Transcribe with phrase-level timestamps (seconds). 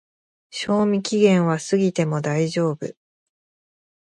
[0.49, 2.87] 賞味期限は過ぎても大丈夫